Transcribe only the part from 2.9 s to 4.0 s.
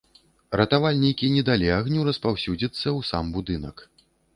ў сам будынак.